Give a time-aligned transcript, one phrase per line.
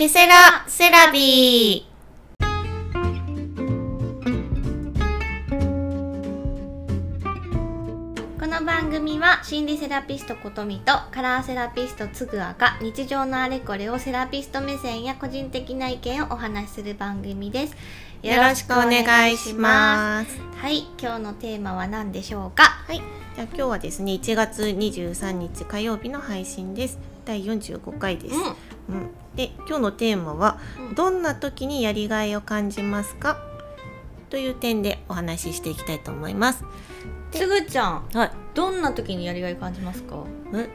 [0.00, 2.40] ケセラセラビー。
[8.40, 17.76] この番組は心理セラピストことみとカラーセラピストつぐあが日常のあれこれをセラピスト目線や個人的な意見をお話しする番組です。
[18.22, 20.40] よろしくお願いします。
[20.56, 22.62] はい今日のテーマは何でしょうか？
[22.86, 23.02] はい。
[23.36, 26.98] じゃあ今日はですね1月23日火曜日の配信です。
[27.26, 28.56] 第45回です、うん
[29.36, 30.94] で今日のテーマは、うん。
[30.94, 33.38] どんな時にやりがいを感じますか？
[34.28, 36.64] という点でお話ししていきたいと思います。
[37.32, 38.30] つぐちゃんはい。
[38.54, 40.24] どんな時にやりがい感じますか？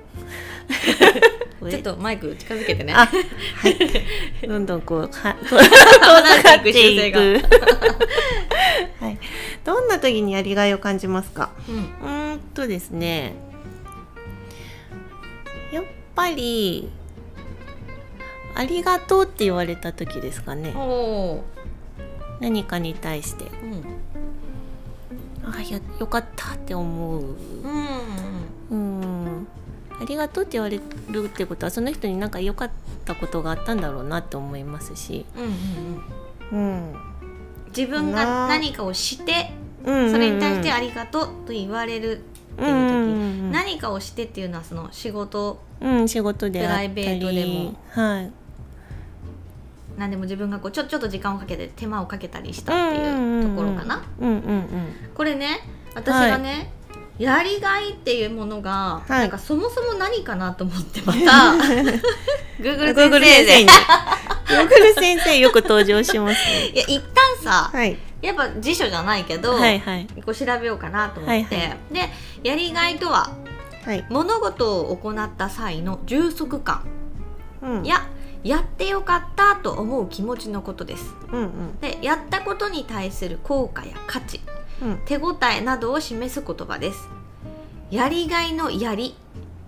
[1.67, 2.94] えちょっとマイク近づけてね。
[2.94, 3.09] あは
[3.70, 3.75] い。
[4.47, 5.30] どんどんこうは遠ざ
[6.44, 7.17] かっていく
[9.00, 9.17] はい。
[9.63, 11.52] どんな時にやりがいを感じますか？
[11.67, 11.75] うん。
[11.75, 13.34] うーんとですね。
[15.72, 15.84] やっ
[16.16, 16.89] ぱり
[18.55, 20.73] ありがとうって言われた時ですかね。
[22.39, 23.45] 何かに対して。
[23.45, 23.50] ー
[25.44, 25.53] うん。
[25.53, 27.22] あやよかったって思う。
[27.22, 27.86] うん
[28.72, 29.47] うん
[30.02, 32.72] ありがとうって言われるってことはその人になんか良かっ
[33.06, 35.25] たことがあったんだろうなって思いますし、
[36.52, 36.95] うんうんうん。
[37.67, 39.52] 自分が何かをして
[39.86, 42.22] うんそれに対してありがとうと言われるっ
[42.58, 45.62] ていう時、うん何かをしてっていうのはその仕事。
[45.81, 47.75] うん、仕事でプライベートでも。
[47.90, 48.31] はい
[49.97, 54.03] 何でも自分がこうちょちょっと時間をかけて手間をかけたりしたっていうところかな、
[55.13, 55.59] これね
[55.93, 56.71] 私がね、
[57.17, 61.19] やりがいっていうものが、はいなんかそもそも何かなと思ってまた
[62.59, 63.69] Google グーグル先生で先生に。
[64.47, 66.67] グーグル先生よく登場しますね。
[66.73, 67.97] いや一旦さ、はい。
[68.21, 70.07] やっぱ辞書じゃないけど、はいはい。
[70.25, 72.09] こう調べようかなと思って、はいはで
[72.43, 73.31] やりがいとは
[73.85, 74.05] はい。
[74.09, 76.83] 物事を行った際の充足感
[77.61, 77.83] うん。
[77.83, 78.05] や
[78.45, 81.79] やってよかったと思う気持ちのことですうんうん。
[81.81, 84.39] でやったことに対する効果や価値
[84.81, 85.01] うん。
[85.06, 87.09] 手応えなどを示す言葉です
[87.89, 89.16] やりがいのやり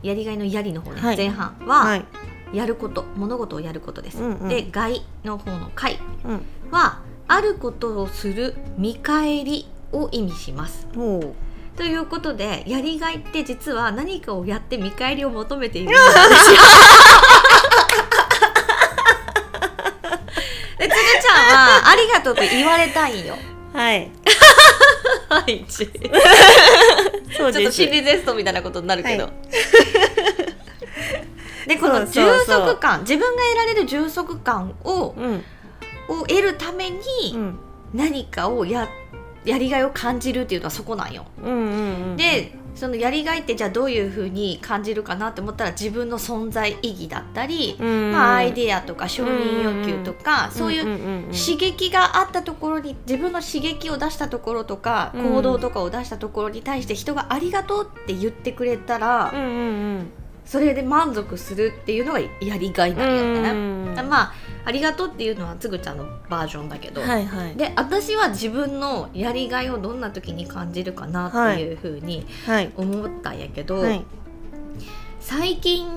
[0.03, 2.05] やりがいのやりの方ね、はい前半は、はい。
[2.53, 6.41] やること物事をやることです、うんうんで害の方の解うん。
[6.71, 10.87] はあることをする見返りを意味します。
[11.75, 16.57] ということでやりがいって実は何かをやって見返りを求めているんですよ。
[20.79, 23.35] でつぐちゃんはありがとうと言われたいんよ。
[23.73, 24.09] はい。
[25.29, 25.87] はい、ちょ。
[27.49, 29.25] っと心理テストみたいなことになるけど。
[29.25, 29.33] はい
[31.67, 35.43] でこの充足感自分が得られる充足感をうん。
[36.07, 36.99] を得るために
[37.33, 37.59] うん。
[37.93, 38.87] 何かをや
[39.45, 41.25] やりがいを感じるっていうのはそこなんよ。
[41.43, 42.17] うんうんうん。
[42.17, 50.83] でそのやりがいってじゃあどういうふうに感じるかなって思ったら自分の存在意義だったり、うん、まあ、アイデアとか承認欲求とか、そういう
[51.33, 59.33] 刺激があったところに自分の刺激を出したところとか、うん行動とかを出したところに対して人が「ありがとう」って言ってくれたら。
[60.45, 63.49] それで満足するっていうのがやりがいなんよね。
[63.51, 64.33] うんまあ
[64.67, 67.55] ありがとうっていうのはつぐちゃんのバージョンだけど、はいはい。
[67.55, 72.73] で私は自分のやりがいをどんな時に感じるかなっていうふうにはい。
[72.75, 74.03] 思ったんやけど、はい。
[75.21, 75.87] 最近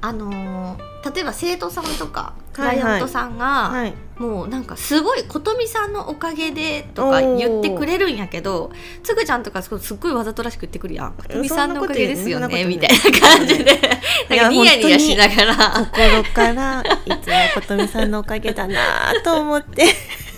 [0.00, 2.84] あのー例えば生徒さんとかクはいはい。
[2.84, 3.94] ライアントさんが、はい。
[4.18, 8.70] もうなんかすごい琴美さんのおかげでとか言ってくれるんやけど
[9.02, 11.14] つぐちゃんとかすごいすっごいわざとらしく言ってくるやん。
[11.14, 13.80] 琴美さんのおかげですよねみたいな感じで。
[14.28, 15.54] なんかニヤニヤしながら。
[15.92, 19.86] 心からいつも琴美さんのおかげだなと思って。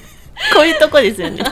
[0.55, 1.43] こういうとこですよね。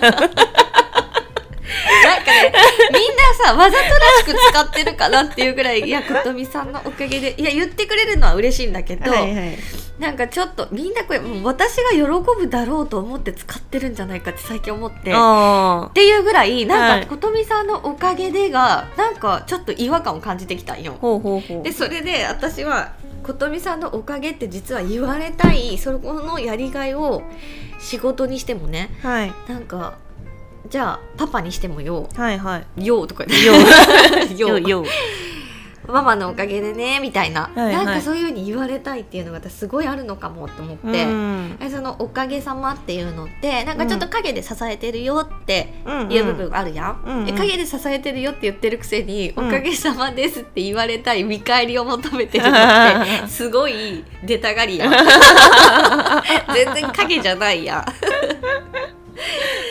[2.11, 2.53] なんかね
[2.93, 9.59] みんなさわざとらしく使ってるかなっていうぐらいいや琴美さんのおかげでいや言ってくれるのは嬉しいんだけど、はいはい。
[9.99, 15.13] なんかちょっとみんなこれ私が喜ぶだろうと思って使ってるんじゃないかって最近思って。
[15.15, 20.97] あっていうぐらいはいなんか琴美さんのおかげでがなんかちょっと違和感を感じてきたんよ。
[21.01, 21.63] ほうほうほう。
[21.63, 27.23] でそれで私は琴美さんのおかげって実は言われたいそこのやりがいを
[27.79, 29.99] 仕事にしてもねはいなんか
[30.71, 32.09] じゃあパパにしてもよ。
[32.15, 32.87] はいはい。
[32.87, 34.35] ようとか言よって。
[34.37, 34.55] よ。
[34.55, 34.85] う よよ。
[35.89, 37.85] ママのおかげでねみたいな、はいはい。
[37.87, 41.05] なんかそういうふうに言われたいっていうのが私すごいあるのかもと思って。
[41.05, 41.57] うん。
[41.59, 54.93] えそのおかげさまっていうのってなんかちょっと陰で支えてるよってうんいう部分あるやん、うんうんえ陰で支えてるよって言ってるくせに、うんおかげさまですって言われたい見返りを求めてるのって すごい出たがりやん。
[56.55, 57.85] 全然影じゃないや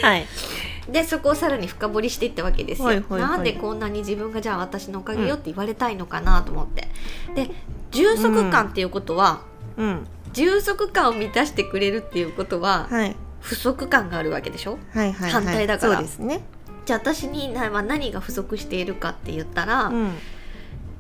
[0.01, 0.27] はい。
[0.89, 3.21] んでそこをさらに深掘りしていったわけですよ、はいはいはい。
[3.21, 6.89] なんでこんなに自分がじゃあ私のおかげよって言われたいのかなと思って。
[7.35, 7.51] で
[7.91, 9.41] 充足感っていうことは、
[9.77, 10.07] うん。
[10.33, 13.15] 充足感を満たしてくれるっていうことは、はい。
[13.39, 14.77] 不足感があるわけでしょ？
[14.93, 15.31] はいはいはい。
[15.31, 15.93] 反対だから。
[15.95, 16.41] そうですね。
[16.85, 20.11] じゃあ私になまあ何が不足しているかって言ったら、うん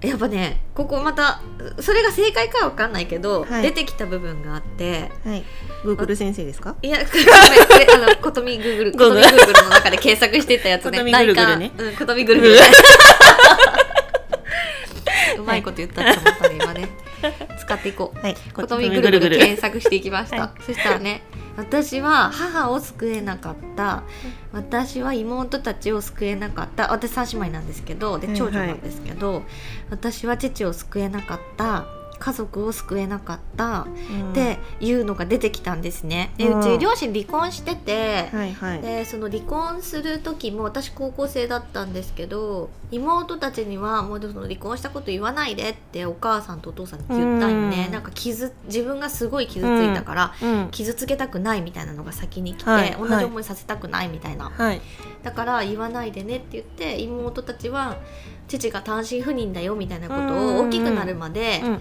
[0.01, 1.41] やっぱねここまた
[1.81, 5.43] それが正解かは分かんないけど、はい出てきた部分があってはい
[5.83, 6.75] Google 先生ですか？
[6.81, 7.31] いや、ごめんこ
[7.77, 11.01] れ、あの、ことみグーグル、ことみグーグルの中で検索してたやつね。
[11.09, 12.55] 内観うん、ことみぐるぐる。
[15.39, 16.89] うまいこと言ったって思ったね、今ね。
[17.59, 18.19] 使っていこう。
[18.19, 20.37] はいことみぐるぐる検索していきました。
[20.41, 21.23] はそしたらね、
[21.59, 24.03] 私は母を救えなかった。
[24.53, 26.91] 私は妹たちを救えなかった。
[26.93, 29.43] 私三姉妹なんですけど、ではい長女なんですけど、
[29.89, 31.98] 私は父を救えなかった。
[32.19, 33.87] 家族を救えなかった。
[34.11, 34.31] うん。
[34.31, 36.31] っていうのが出てきたんですね。
[36.37, 38.81] でうち両親離婚してて、はいはい。
[38.81, 47.93] でその離婚する時も私高校生だったんですけど妹たちにはもうその離婚したこと言わないでってお母さんとお父さんに言ったんね、うん。
[47.93, 50.67] なんか傷自分がすごい傷ついたから、うん。
[50.71, 52.95] 傷つけたくないみたいなのが先に来て、はい。
[52.99, 54.81] 同じ思いさせたくないみたいな、はい。
[55.23, 57.97] だから言わないでねって言って妹たちは
[58.49, 61.79] 父が単身赴任だよみたいなことを大きくなるまで、うんうん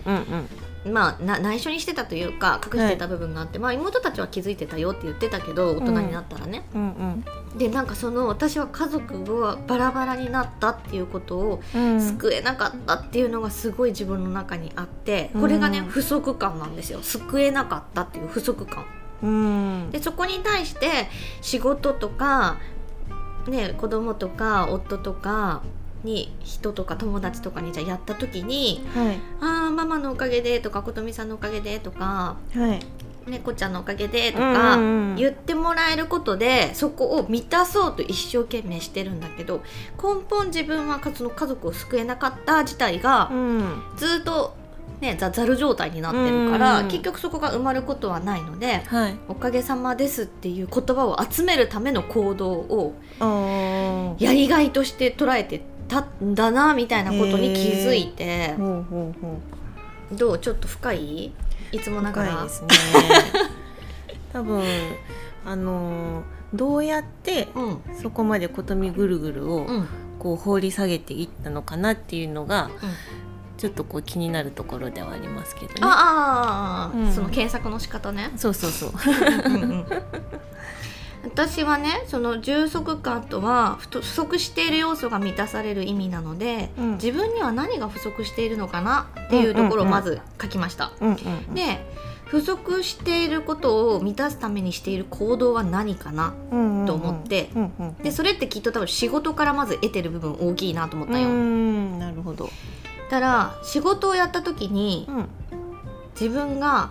[0.84, 0.92] うん。
[0.92, 7.24] まあ、な内緒にしてたというか隠してた部分があって、まあ、妹たちは気づいてたよって言ってたけど大人になったらね、うん
[7.56, 12.00] でなんかその私は家族がバラバラになったっていうことをうん。
[12.00, 17.00] 救えなかったっていうのがすごい自分の中にあってこれがねうん不足感なんですよ。
[17.02, 18.84] 救えなかったっていう不足感。
[19.22, 19.90] うん。
[19.90, 21.08] でそこに対して
[21.40, 22.58] 仕事とか
[23.48, 25.62] ね子供とか夫とか
[26.04, 32.80] に人とか友達とかにじゃあやった時にはい「ああママのおかげで」とか「琴美さんのおかげで」とかはい
[33.26, 34.78] 「猫ちゃんのおかげで」とうんか
[35.16, 39.60] 言ってもらえることでそこを満たそうと一生懸命してるんだけど
[40.02, 43.82] 根本自分はその家族を救えなかった自体がうん。
[43.96, 44.54] ずっと、
[45.00, 48.82] ね、ざざる状態になってるからうん結局そこが埋まることはないので。
[48.86, 49.16] はい。
[49.28, 52.94] おかげさまですっていう言葉を集めるための行動を
[54.18, 58.54] やりがいとして捉えてたんだなみたいなことに気づいて。
[58.54, 59.40] ほうほうほ
[60.12, 60.16] う。
[60.16, 60.38] どう？
[60.38, 61.32] ちょっと深い？
[61.72, 62.30] いつもながら。
[62.32, 62.68] 深いですね。
[64.32, 64.62] 多分
[65.46, 66.22] あのー
[66.54, 67.80] どうやってうん。
[68.00, 69.88] そこまでことみぐるぐるをうん。
[70.18, 72.70] こう放り下げていったのかなっていうのが
[73.56, 75.80] ちょっとこう気になるところではありますけどね。
[75.82, 77.12] ああ、うん。
[77.12, 78.30] その検索の仕方ね。
[78.36, 78.92] そうそうそう。
[79.46, 79.86] うんうん
[81.24, 90.90] 私はねその充足感とは不不足している要素が満たされる意味なので、うん自分には何が不足しているのかなっていうところをまず書きました。
[91.54, 91.84] で
[92.24, 96.34] 不足していることを満たすためにしている行動は何かな
[96.86, 97.50] と思って
[98.02, 101.28] でそれってきっと多分仕事からまず得てる部分大きいなと思ったよ。
[101.28, 102.50] うんなるほど。
[103.08, 105.28] たら仕事をやった時にうん
[106.20, 106.90] 自分が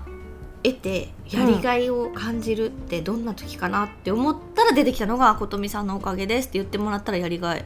[0.63, 7.65] 得てやりがいを感じるってどんな時かなって思ったら出てきたのが「琴美さんのおかげです」って言ってもらったらやりがい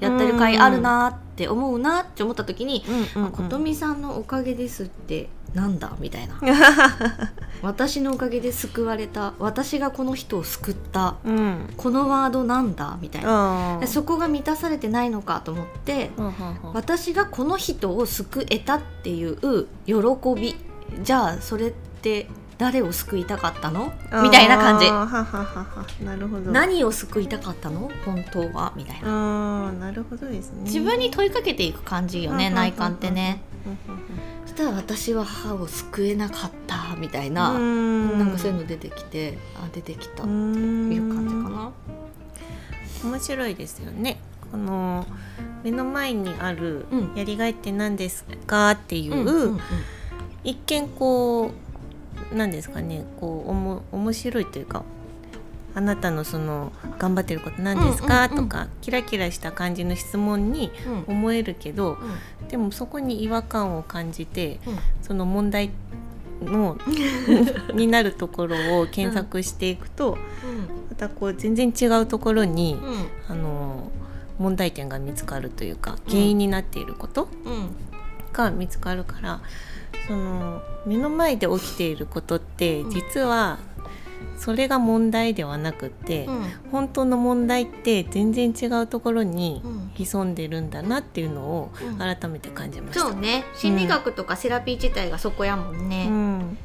[0.00, 2.84] やってる甲斐あるなって思うなって思った時に
[3.14, 6.38] うんうんあ琴美さんのおかげですってなんだみたいな。
[7.62, 9.32] 私のおかげで救われた。
[9.38, 11.16] 私がこの人を救った。
[11.24, 11.72] うん。
[11.78, 13.80] このワードなんだみたいな。
[13.86, 16.22] そこが満たされてないのかと思ってあ。
[16.22, 19.94] ははは私がこの人を救えたっていう喜
[20.38, 20.56] び。
[21.02, 21.72] じゃあそれっ
[22.06, 23.92] て誰を救いたかったの？
[24.22, 24.86] みたいな感じ。
[24.86, 25.86] はははは。
[26.02, 26.50] なるほど。
[26.52, 27.90] 何を救いたかったの？
[28.04, 28.72] 本当は。
[28.76, 29.72] みたいな。
[29.72, 30.62] なるほどですね。
[30.62, 33.40] 自分に問いかけていく感じよねうん内観ってね。
[34.46, 38.18] そしたら私は母を救えなかったみたいな、うん。
[38.18, 41.72] なんかそういうの出てきてあ出てきたってうんいう感じかな。
[43.04, 44.18] 面白いですよね。
[44.50, 45.04] この
[45.62, 47.14] 目の前にあるうん。
[47.16, 48.70] やりがいって何ですか？
[48.70, 49.60] っていう、
[50.42, 51.65] 一見こう
[52.32, 54.84] なんですかねこうおも面白いというか
[55.74, 60.70] あなたのその頑張ってること何ですか、うんうんうんとかキラキラした感じの質問に
[61.06, 61.14] うん。
[61.14, 61.98] 思えるけど
[62.40, 62.48] うん。
[62.48, 64.78] でもそこに違和感を感じてうん。
[65.02, 65.70] その問題
[66.42, 66.78] の
[67.74, 70.18] になるところを検索していくと、
[70.90, 72.90] またこう全然違うところに、うん。
[72.90, 73.90] うんあの
[74.38, 77.28] 問題点が見つかるというか原因になっていること
[78.40, 79.40] うんが見つかるから
[80.06, 82.90] その目の前で起きていることってうん。
[82.90, 83.58] 実は
[84.38, 86.42] それが問題ではなくって、うん。
[86.70, 89.90] 本当の問題って全然違うところにうん。
[89.94, 91.98] 潜んでるんだなっていうのをうん。
[91.98, 93.00] 改めて感じました。
[93.00, 93.44] そうね。
[93.54, 96.58] 心理学とかセラピー自体がそこやもんね、うん。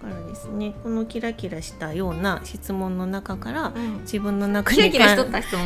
[0.00, 4.00] だからですねこのキラキラしたような質問の中からうん。
[4.02, 5.56] 自分の中にキラキラしとっかた質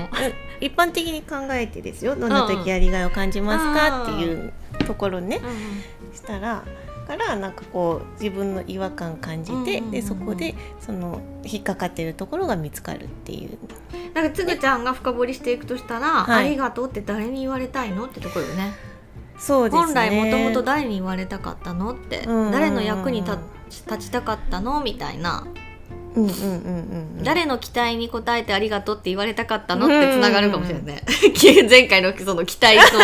[0.61, 2.17] 一般的に考えてですよ。
[2.17, 4.53] どんな時やりがいを感じますかっていう
[4.85, 5.41] ところね
[6.15, 6.65] したら
[7.07, 13.59] からなんかこう自分の違和感感じて、でそこでその引っかかってるところが見つかるっていう。
[14.15, 16.47] だからつぐちゃんが深掘りしていくとしたら、はい。
[16.47, 18.73] ありがとうって誰に言われたいのってところよね。
[19.37, 19.85] そうですね。
[19.85, 23.37] 本来もともと誰に言われたかったのって、誰の役に立
[23.69, 25.45] 立ちたかったのみたいな、
[26.15, 27.25] うんうんうんうんうん。
[27.25, 29.87] 誰の期待に応えてありがとうって言われたかったの？
[29.87, 30.97] ってつながるかもしれない。
[31.03, 32.99] ね、前回のその期待と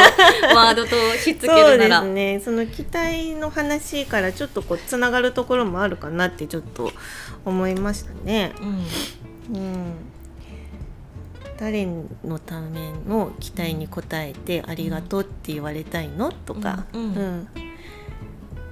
[0.55, 2.41] ワードとしつけそうでるならすね。
[2.41, 6.93] その期待の話からちょっとこうつながるところもあるかなってちょっと
[7.45, 8.53] 思いましたね。
[8.61, 9.57] うん。
[9.57, 9.93] うん、
[11.59, 16.31] 誰のための期待に応えてありがとうって言われたいの？
[16.33, 17.03] とか、うん。
[17.03, 17.49] うん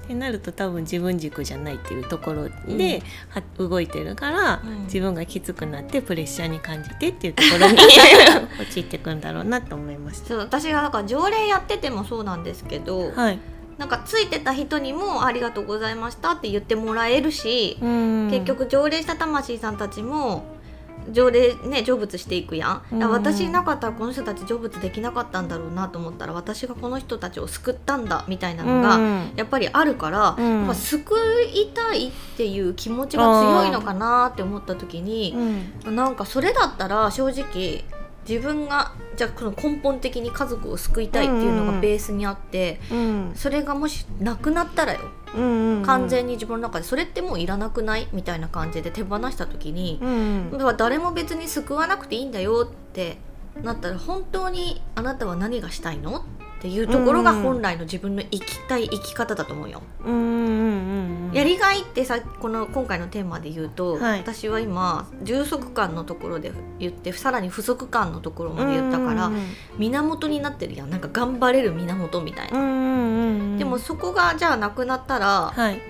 [0.06, 4.84] ってなると多分自分軸じゃないっていうところで、は動いてるから、うん。
[4.84, 7.76] 自分がきつくなってプレッシャーに感じてっていうところに
[8.60, 10.28] 陥ってくんだろうなと思いました。
[10.28, 13.38] そう私がなんか条例やっててもそうなんですけど、はい、
[13.78, 18.28] なんかついてた人にも「ありがとうございました」って言ってもらえるし、うん。
[18.30, 20.55] 結局条例した魂さんたちも
[21.12, 23.10] 条例ね成仏していくやん、うん。
[23.10, 29.32] 私いなかったらこの人たち成仏できなかったんだろうなと思ったら私がこの人たちを救ったんだみたいなのが、うん。
[29.36, 30.58] やっぱりあるから、うん。
[30.58, 31.14] やっぱ救
[31.54, 35.34] いたいっていう気持ちが強いのかなって思った時に、
[35.86, 35.96] うん。
[35.96, 37.84] なんかそれだったら正直
[38.28, 43.32] 自分がじゃあこの根本的に家族を救いたいっていうのがベースにあって、うん。
[43.34, 45.00] それがもしなくなったらよ。
[45.34, 50.50] うん完全に自分の中でそれってもういらなくないみたいな感じで手放した時に、うん。
[50.52, 53.18] だから誰も別に救わなくていいんだよって
[53.62, 56.18] なったら本当にあなたは何がしたいの？
[56.18, 56.22] っ
[56.60, 59.82] ていうところがうん本来の自分の生きたい生き方だと思うよ。
[60.04, 64.20] うんうんうんやりがいってさこの今回のテーマで言うと、はい。
[64.20, 69.42] 私は今充足感のところで言ってさらに不足感のところまで言ったから、うん
[69.78, 70.90] 源になってるやん。
[70.90, 72.58] なんか頑張れる源みたいな。
[72.58, 75.80] うんうんうんでもそこがじゃあなくなったら、はい。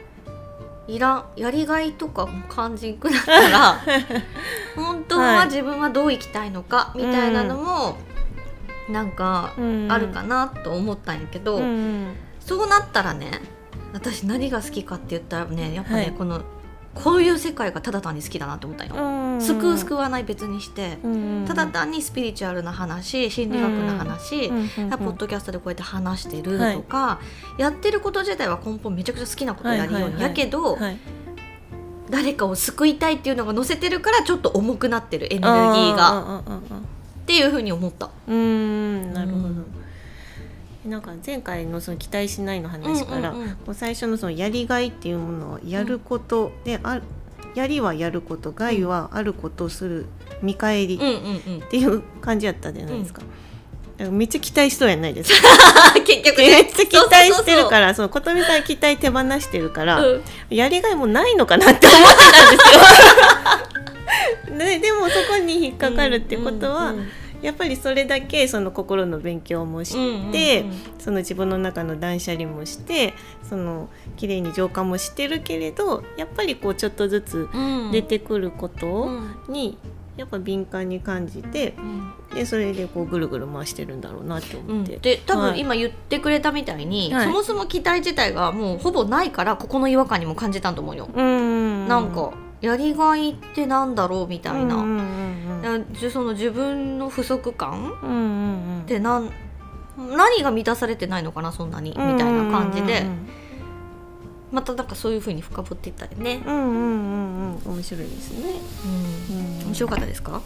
[0.89, 1.25] いらん。
[1.37, 3.81] やりがいとかも感じんくなったら
[4.77, 7.99] 本当ははい自分はどう生きたいのかみたいなのも、
[8.89, 9.89] なんかうん。
[9.91, 13.41] あるかなと思ったんやけど、うんそうなったらね
[13.93, 16.13] 私何が好きかって言ったらねやっぱね、はい。
[16.13, 16.43] この
[16.95, 18.95] こういう世界がただ単に好きだなって思ったんよ。
[18.95, 27.21] うん救う救わない別にして、うんただ単にスピリチュアルな話心理学の話、うんうんポッドキャストでこうやって話してるとか、
[27.59, 30.23] やってること自体は根本めちゃくちゃ好きなことやるように、はいはいはい。
[30.23, 30.99] やけど、はい。
[32.09, 36.43] 誰かを救いたいっていうのが乗せてるからちょっと重くなってるエネルギーが
[37.27, 38.07] っていうふうに思った。
[38.07, 39.67] ーうんなるほど、うん
[40.87, 47.01] なんか前回のその期待しないの話から、うんうんうんこう最初のそのやりがいっていうものをやること、であ
[47.57, 50.07] やりはやること害はあることをする
[50.43, 51.69] 見返りうんうんうんっ。
[51.69, 53.23] ていう感じやったじゃないですか、
[54.13, 55.49] めっちゃ期待しそうやないですか
[56.07, 57.69] 結局めっちゃ期待してるら。
[57.69, 62.81] からその琴美さん期待手放してるから、うんやりがいもないのかなって思ってたんですよ。
[64.51, 67.09] ね、でもそこに引っかかるってことは、うんうん
[67.43, 69.93] やっぱりそれだけその心の勉強もし
[70.33, 73.15] て、うんうんその自分の中の断捨離もして
[73.49, 77.93] その綺麗に浄化もしてるけれどやっぱりこうちょっとずつうん。
[77.93, 79.53] 出てくることうん。
[79.53, 79.79] に
[80.17, 82.13] やっぱ敏感に感じてうん。
[82.35, 84.97] でそれでこうぐるぐる回してるんだろうなってうん思って。
[84.97, 85.53] で多はい。
[85.53, 87.27] 分今言ってくれたみたいに、はい。
[87.27, 91.09] そもそも期待自体がもうほぼないからここの違和感にも感じたんと思うよ。
[91.15, 91.87] うん。
[91.87, 94.77] なんかやりがいってなんだろうみたいな。
[96.11, 98.21] その自分の不足感うんうんう
[98.79, 98.81] ん。
[98.83, 99.31] ってなん
[99.99, 103.05] 何が満たされてないのかなそんなにみたいな感じで。
[104.53, 107.73] またなんかそういう風に深掘っていったりね、うんうんうんうんうん。
[107.75, 108.55] 面白いですね。
[109.61, 109.67] うん。
[109.67, 110.41] 面白かったですか？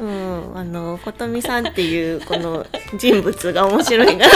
[0.00, 2.66] うん、 あの琴美さんっていうこの
[2.98, 4.26] 人物が面白いな。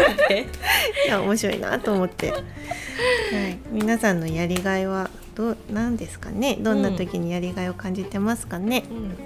[0.00, 0.46] なんで？
[1.06, 2.30] いや面白いなと思って。
[2.32, 2.42] はい、
[3.70, 6.56] 皆さんのやりがいはどうなんですかね？
[6.60, 8.84] どんな時にやりがいを感じてますかね？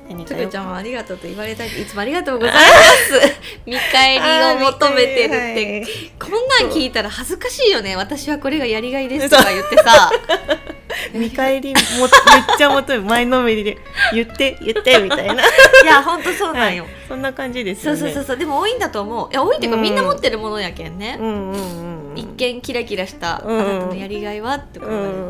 [0.08, 3.20] 何かよつぐちゃんはありがとうと言われたいいつもありがとうございます。
[3.66, 4.20] 見返り
[4.64, 5.86] を求めてるって、
[6.18, 6.32] こん
[6.66, 7.96] なん聞いたら恥ずかしいよね。
[7.96, 10.10] 私はこれがやりがいですとか言ってさ
[11.12, 13.78] 見返りも めっちゃ求め前のめりで
[14.12, 15.34] 言って言ってみたいな。
[15.82, 16.92] いやほんとそうなんよ、はい。
[17.08, 18.00] そんな感じですよね。
[18.00, 19.28] そうそうそうでも多いんだと思う。
[19.30, 22.18] いや多いっていうか、うんみんな持ってるものやけんね、うんうんうんうん。
[22.18, 25.28] 一見キラキラした、うんあなたのやりがいはって言わ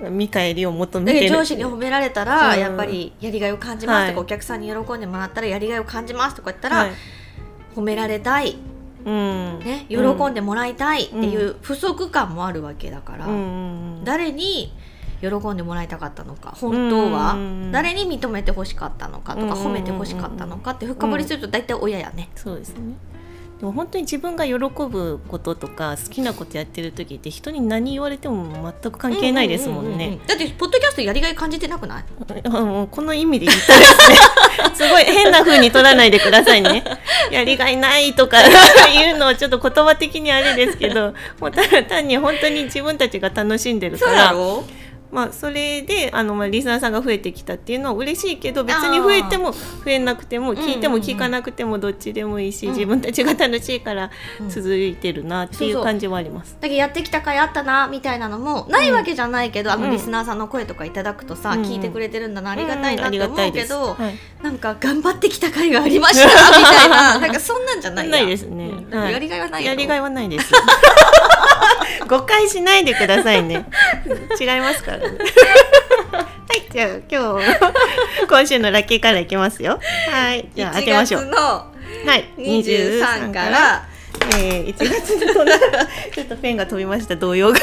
[0.00, 4.24] れて、見返りを求めて上司に褒められたら、うんやっぱりやりがいを感じますとか、はい。
[4.24, 6.92] お客さんに喜んでもらったらやりがいを感じますとか言ったら、はい。
[7.76, 8.71] 褒められたい、うん
[9.04, 9.96] ね、喜
[10.30, 13.26] んでもらいたいっていう不足感もあるわけだから、
[14.04, 14.72] 誰に
[15.22, 17.72] 喜んでもらいたかったのか本当はうん。
[17.72, 19.52] 誰に認めてほしかったのかとかうん。
[19.52, 22.28] 褒めてほしかったのかって深掘りすると大体親やね。
[22.34, 22.96] そうですね
[23.62, 28.44] でも本当に自分が喜ぶこととか好きなことやってる時って人に何言われても
[28.82, 30.18] 全く関係ないですもんね。
[30.26, 32.04] だってポッドキャストやりがい感じてなくない？
[32.90, 34.16] この意味で言ったらですね
[34.74, 36.82] すごい変な風に取らないでくださいね。
[37.30, 44.34] やりがいないとかいうのはちょっと言葉的にあれですけどもうただ単に本当に自分たちが楽しんでるから。
[45.12, 54.10] まあ、それであの、まあ、リスナーさんが増えてきたっていうのは嬉しいけど別に増えても増えなくても聞いても聞かなくてもどっちでもいいし、自分たちが楽しいから
[54.48, 56.56] 続いてるなっていう感じはあります。
[56.60, 70.52] だけどやってきた甲斐あったなみたいなのもないわけじゃないけど、あのリスナーさんの声とかいただくとさ、聞いてくれてるんだなありがたいなって思うけど、はい、なんか頑張ってきた甲斐がありましたみたいななんかそんなんじゃない ないですね、やりがいはないやりがいはないです
[72.08, 73.66] 誤解しないでくださいね。
[74.40, 75.04] 違いますからね。
[76.12, 79.78] はいじゃあ今日今週のラッキーカラーいきますよ。
[80.10, 81.30] はいじゃあ開けましょう。
[81.30, 83.84] はい23から
[84.38, 85.44] えー、1月の
[86.14, 87.16] ちょっとペンが飛びました。
[87.16, 87.58] 動揺が。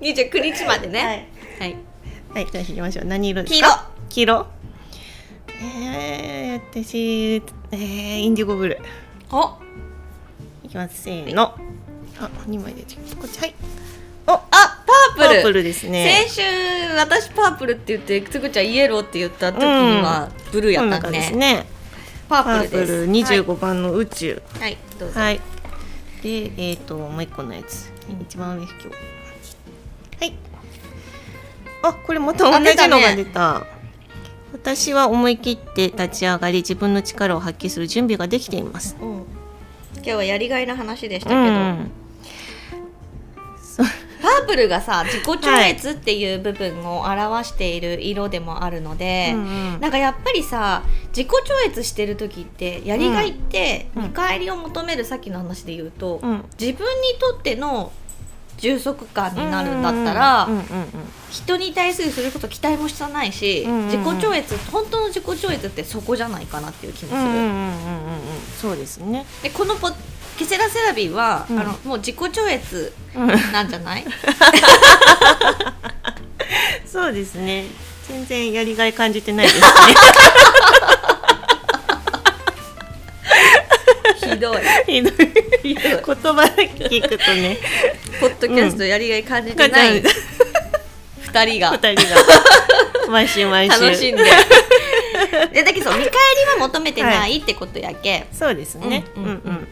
[0.00, 1.28] 29日までね。
[1.58, 1.76] はい、
[2.34, 3.04] はい、じゃあ引きましょう。
[3.06, 3.88] 何色ですか？
[4.08, 4.46] 黄色。
[5.60, 8.78] えー、私えー、インディゴブル。
[9.30, 9.58] ーお。
[10.64, 11.02] いきます。
[11.02, 11.62] せーの、はい、
[12.20, 13.54] あ二枚でこっちはい。
[14.26, 15.26] おあパープル。
[15.28, 16.26] パープルですね。
[16.26, 16.42] 先週
[16.96, 19.66] 私パープルって言ってつぐちゃんイエローって言った時に
[20.02, 21.66] はブルーやったね,、うん、ね。
[22.28, 23.06] パープルです。
[23.06, 24.42] 二十五番の宇宙。
[24.58, 25.20] はい、どうぞ。
[25.20, 25.40] はい。
[26.22, 27.90] でえっ、ー、ともう一個のやつ。
[28.22, 30.34] 一番上今日はい。
[31.82, 33.66] あこれまた同じのが出た、ね、
[34.52, 39.04] 私は思い切って立ち上がり自分の力を発揮する準備ができています、う。
[39.04, 39.08] ん、
[39.96, 57.92] 今日はやりがいの話でしたけど、ープルがさ自己超越っていう部分を表している色でもあるので、はいなんかやっぱりさ自己超越してる時ってやりがいって見返りを求めるさっきの話で言うと、うん、自分にとっての
[58.58, 60.48] 充足感になるんだったら
[61.30, 67.30] 人に対するそれこそ期待もしてないし、うんうん、自己超越本当の自己超越ってそこじゃないかなっていう気もする。
[68.60, 69.24] そうですね。
[69.42, 69.88] でこのポ
[70.38, 72.92] ケセラセラビーは、うん、あのもう自己超越
[73.52, 74.04] なんじゃない、
[76.86, 77.64] そうですね。
[78.06, 79.66] 全然やりがい感じてないですね。
[84.32, 84.58] ひどい。
[84.86, 85.14] ひどい。
[85.64, 87.58] 言葉聞くとね。
[88.20, 90.12] ポッドキャストやりがい感じてない、うん、2
[91.44, 91.76] 人が。
[91.76, 92.22] 2人が。
[93.08, 93.80] 毎週毎週。
[93.80, 94.22] 楽しんで。
[95.52, 96.10] でだけど見返り
[96.60, 99.04] は求めてないってことやけ、はい、そうですね。
[99.16, 99.24] うん。
[99.24, 99.66] うんうんうん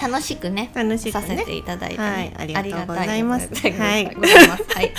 [0.00, 3.48] 楽しくね楽しく、ね、させていただいて、はい、ありがとうございます。
[3.54, 4.92] はい、はい、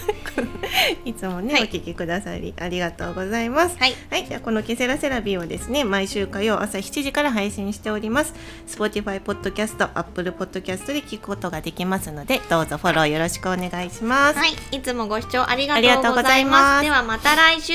[1.05, 3.77] いつもね、はい、お聞きくださりありがとうございます。
[3.77, 8.33] はい、はい、じゃこのケセラセラビーをですね、毎週火曜朝7時から配信しております。
[8.67, 14.39] Spotify ポッドキャスト、Apple ポッドキャストで聞くことができますので、どうぞフォローよろしくお願いします。
[14.39, 16.83] はい、いつもご視聴ありがとうございます。
[16.83, 17.73] ではまた来週。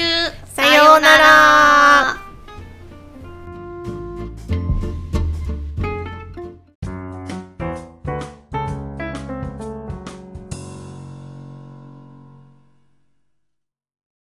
[0.54, 2.23] さようなら。